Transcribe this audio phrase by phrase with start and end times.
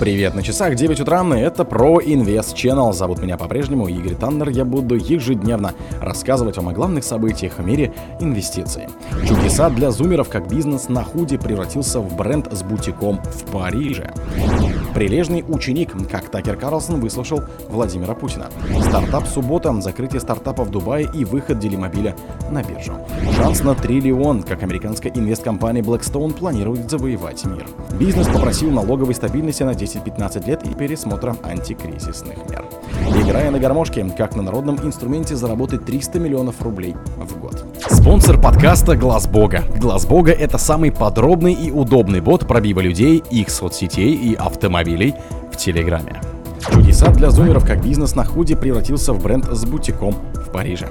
[0.00, 2.90] Привет, на часах 9 утра, это про Инвест Channel.
[2.94, 4.48] Зовут меня по-прежнему Игорь Таннер.
[4.48, 8.84] Я буду ежедневно рассказывать вам о главных событиях в мире инвестиций.
[9.28, 14.10] Чудеса для зумеров, как бизнес на худе превратился в бренд с бутиком в Париже.
[14.94, 18.48] Прилежный ученик, как Такер Карлсон выслушал Владимира Путина.
[18.88, 22.16] Стартап суббота, закрытие стартапа в Дубае и выход Делимобиля
[22.50, 22.94] на биржу.
[23.36, 27.66] Шанс на триллион, как американская инвесткомпания Blackstone планирует завоевать мир.
[27.98, 32.64] Бизнес попросил налоговой стабильности на 10-15 лет и пересмотра антикризисных мер.
[33.22, 37.64] Играя на гармошке, как на народном инструменте заработать 300 миллионов рублей в год.
[37.88, 39.64] Спонсор подкаста Глаз Бога.
[39.76, 45.14] Глаз Бога это самый подробный и удобный бот пробива людей, их соцсетей и автомобилей
[45.52, 46.20] в Телеграме.
[46.60, 50.88] Чудеса для зумеров, как бизнес на худе превратился в бренд с бутиком в Париже.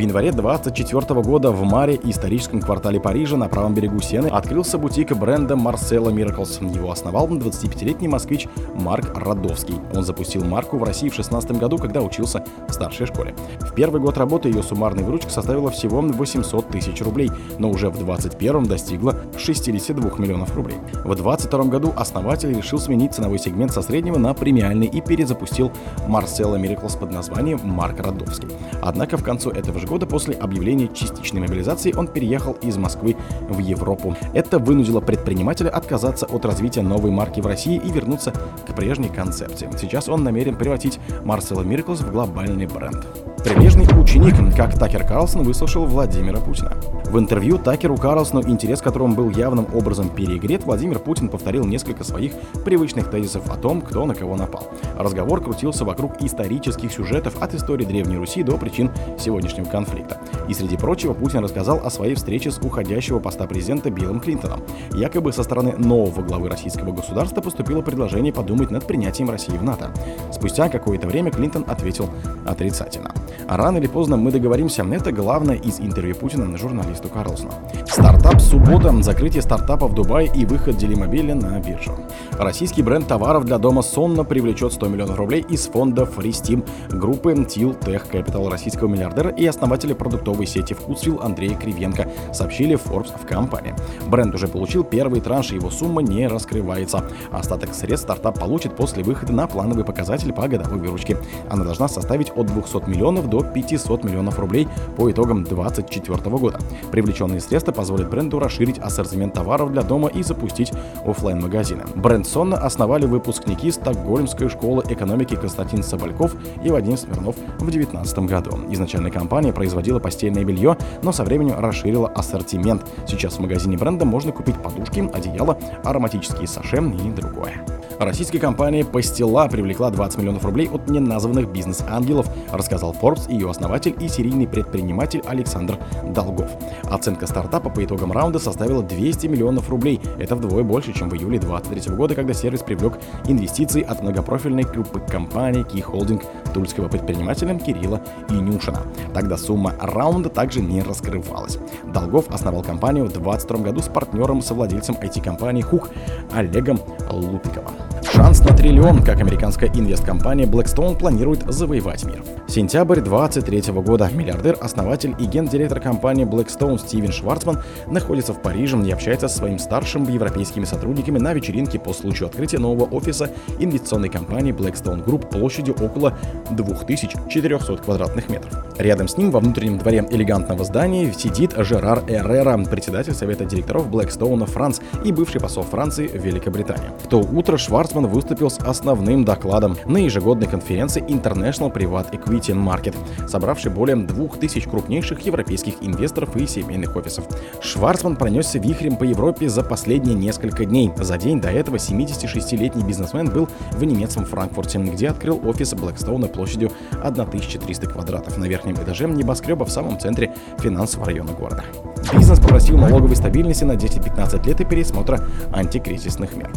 [0.00, 5.54] Январе 24 года в Маре, историческом квартале Парижа на правом берегу Сены, открылся бутик бренда
[5.54, 6.74] Marcella Miracles.
[6.74, 9.74] Его основал 25-летний москвич Марк Радовский.
[9.94, 13.34] Он запустил марку в России в 16 году, когда учился в старшей школе.
[13.60, 17.98] В первый год работы ее суммарная выручка составила всего 800 тысяч рублей, но уже в
[17.98, 20.78] 21 достигла 62 миллионов рублей.
[21.04, 25.70] В 22 году основатель решил сменить ценовой сегмент со среднего на премиальный и перезапустил
[26.08, 28.48] Marcella Miracles под названием Марк Радовский.
[28.80, 33.16] Однако в концу этого же года после объявления частичной мобилизации он переехал из Москвы
[33.48, 34.16] в Европу.
[34.32, 38.32] Это вынудило предпринимателя отказаться от развития новой марки в России и вернуться
[38.66, 39.68] к прежней концепции.
[39.78, 43.04] Сейчас он намерен превратить Marcelo Miracles в глобальный бренд.
[43.44, 46.76] Прилежный ученик, как Такер Карлсон выслушал Владимира Путина.
[47.06, 52.32] В интервью Такеру Карлсону, интерес которому был явным образом перегрет, Владимир Путин повторил несколько своих
[52.64, 54.68] привычных тезисов о том, кто на кого напал.
[54.96, 60.18] Разговор крутился вокруг исторических сюжетов от истории Древней Руси до причин сегодняшнего конфликта.
[60.48, 64.60] И среди прочего Путин рассказал о своей встрече с уходящего поста президента Биллом Клинтоном.
[64.92, 69.90] Якобы со стороны нового главы российского государства поступило предложение подумать над принятием России в НАТО.
[70.32, 72.08] Спустя какое-то время Клинтон ответил
[72.46, 73.12] отрицательно.
[73.48, 77.52] А рано или поздно мы договоримся, это главное из интервью Путина на журналисту Карлсона.
[77.86, 81.92] Стартап суббота, закрытие стартапа в Дубае и выход Делимобиля на биржу.
[82.32, 87.78] Российский бренд товаров для дома сонно привлечет 100 миллионов рублей из фонда FreeSteam группы Til
[87.80, 93.74] Tech Capital российского миллиардера и основателя продуктовой сети Вкусвилл Андрея Кривенко, сообщили Forbes в компании.
[94.06, 97.04] Бренд уже получил первый транш, его сумма не раскрывается.
[97.30, 101.16] Остаток средств стартап получит после выхода на плановый показатель по годовой выручке.
[101.48, 106.58] Она должна составить от 200 миллионов до 500 миллионов рублей по итогам 2024 года.
[106.90, 110.72] Привлеченные средства позволят бренду расширить ассортимент товаров для дома и запустить
[111.04, 117.70] офлайн магазины Бренд сонно основали выпускники Стокгольмской школы экономики Константин Собольков и Вадим Смирнов в
[117.70, 118.58] 2019 году.
[118.70, 122.84] Изначально компания производила постельное белье, но со временем расширила ассортимент.
[123.06, 127.64] Сейчас в магазине бренда можно купить подушки, одеяла, ароматические саше и другое.
[128.00, 134.08] Российская компания Пастила привлекла 20 миллионов рублей от неназванных бизнес-ангелов, рассказал Forbes ее основатель и
[134.08, 135.78] серийный предприниматель Александр
[136.14, 136.50] Долгов.
[136.84, 140.00] Оценка стартапа по итогам раунда составила 200 миллионов рублей.
[140.18, 142.94] Это вдвое больше, чем в июле 2023 года, когда сервис привлек
[143.28, 146.24] инвестиции от многопрофильной группы компаний Key Holding
[146.54, 148.00] тульского предпринимателя Кирилла
[148.30, 148.80] Инюшина.
[149.12, 151.58] Тогда сумма раунда также не раскрывалась.
[151.92, 155.90] Долгов основал компанию в 2022 году с партнером-совладельцем IT-компании Хук
[156.32, 156.80] Олегом
[157.10, 157.89] Лупиковым.
[158.12, 162.22] Шанс на триллион, как американская инвесткомпания Blackstone планирует завоевать мир.
[162.50, 164.10] Сентябрь 2023 года.
[164.12, 169.60] Миллиардер, основатель и гендиректор компании Blackstone Стивен Шварцман находится в Париже и общается со своим
[169.60, 173.30] старшим европейскими сотрудниками на вечеринке по случаю открытия нового офиса
[173.60, 176.18] инвестиционной компании Blackstone Group площадью около
[176.50, 178.52] 2400 квадратных метров.
[178.78, 184.44] Рядом с ним во внутреннем дворе элегантного здания сидит Жерар Эррера, председатель совета директоров Blackstone
[184.46, 186.90] Франц и бывший посол Франции в Великобритании.
[187.04, 192.94] В то утро Шварцман выступил с основным докладом на ежегодной конференции International Private Equity Market,
[193.28, 197.24] собравшей более 2000 крупнейших европейских инвесторов и семейных офисов.
[197.60, 200.90] Шварцман пронесся вихрем по Европе за последние несколько дней.
[200.96, 206.72] За день до этого 76-летний бизнесмен был в немецком Франкфурте, где открыл офис Blackstone площадью
[207.02, 211.64] 1300 квадратов на верхнем этаже небоскреба в самом центре финансового района города.
[212.12, 215.20] Бизнес попросил налоговой стабильности на 10-15 лет и пересмотра
[215.52, 216.50] антикризисных мер.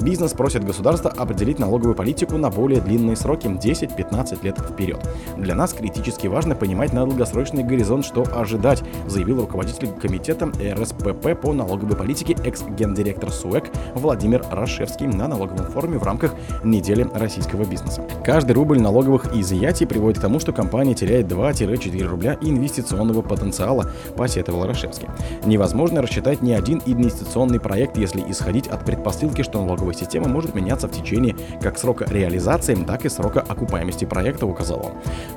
[0.00, 5.00] Бизнес просит государства определить налоговую политику на более длинные сроки 10-15 лет вперед.
[5.36, 11.52] Для нас критически важно понимать на долгосрочный горизонт, что ожидать, заявил руководитель комитета РСПП по
[11.52, 16.34] налоговой политике экс-гендиректор СУЭК Владимир Рашевский на налоговом форуме в рамках
[16.64, 18.02] недели российского бизнеса.
[18.24, 24.66] Каждый рубль налоговых изъятий приводит к тому, что компания теряет 2-4 рубля инвестиционного потенциала, посетовал
[24.66, 25.08] Рашевский.
[25.44, 30.88] Невозможно рассчитать ни один инвестиционный проект, если исходить от предпосылки, что налоговая система может меняться
[30.88, 34.92] в течение как срока реализации, так и срока окупаемости проекта, указал он.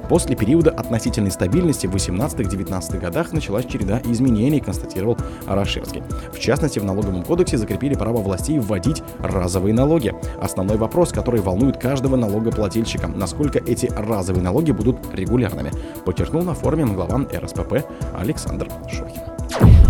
[0.10, 6.04] После периода относительной стабильности в 18-19 годах началась череда изменений, констатировал Рашевский.
[6.32, 10.14] В частности, в налоговом кодексе закрепили право властей вводить разовые налоги.
[10.42, 15.72] Основной вопрос, который волнует каждого налогоплательщика, насколько эти разовые налоги будут регулярными,
[16.06, 19.22] подчеркнул на форуме глава РСПП Александр Шохин.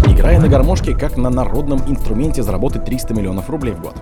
[0.08, 3.96] Играя на гармошке, как на народном инструменте заработать 300 миллионов рублей в год.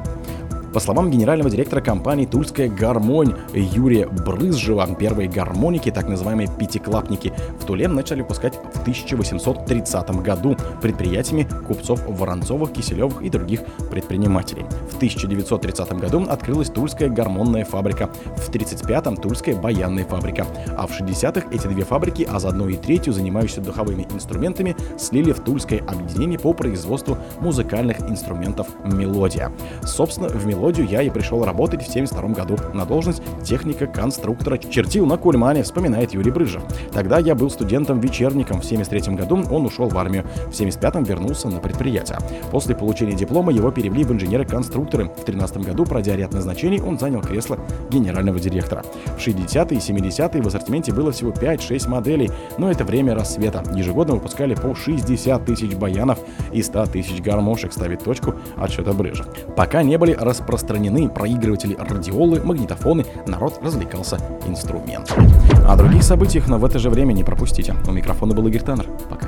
[0.73, 7.65] По словам генерального директора компании «Тульская гармонь» Юрия Брызжева, первые гармоники, так называемые пятиклапники, в
[7.65, 14.63] Туле начали выпускать в 1830 году предприятиями купцов Воронцовых, Киселевых и других предпринимателей.
[14.89, 20.47] В 1930 году открылась Тульская гармонная фабрика, в 1935-м Тульская баянная фабрика,
[20.77, 25.41] а в 60-х эти две фабрики, а заодно и третью, занимающуюся духовыми инструментами, слили в
[25.41, 29.51] Тульское объединение по производству музыкальных инструментов «Мелодия».
[29.83, 34.57] Собственно, в «Мелодии» мелодию я и пришел работать в 72 году на должность техника-конструктора.
[34.57, 36.61] Чертил на Кульмане, вспоминает Юрий Брыжев.
[36.93, 38.61] Тогда я был студентом-вечерником.
[38.61, 40.23] В 73 году он ушел в армию.
[40.47, 42.19] В 75-м вернулся на предприятие.
[42.51, 45.05] После получения диплома его перевели в инженеры-конструкторы.
[45.05, 47.57] В 13 году, пройдя ряд назначений, он занял кресло
[47.89, 48.83] генерального директора.
[49.17, 52.29] В 60-е и 70-е в ассортименте было всего 5-6 моделей,
[52.59, 53.63] но это время рассвета.
[53.75, 56.19] Ежегодно выпускали по 60 тысяч баянов
[56.53, 59.27] и 100 тысяч гармошек, ставит точку отсчета Брыжев.
[59.55, 65.31] Пока не были распространены распространены проигрыватели радиолы, магнитофоны, народ развлекался инструментами.
[65.65, 67.73] О других событиях, но в это же время не пропустите.
[67.87, 68.87] У микрофона был Игорь Таннер.
[69.09, 69.27] Пока.